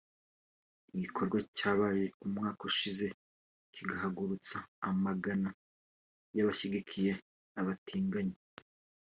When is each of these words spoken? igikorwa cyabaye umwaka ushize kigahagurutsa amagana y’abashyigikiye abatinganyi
igikorwa 0.95 1.37
cyabaye 1.57 2.05
umwaka 2.25 2.61
ushize 2.71 3.05
kigahagurutsa 3.73 4.57
amagana 4.89 5.49
y’abashyigikiye 6.35 7.11
abatinganyi 7.59 8.37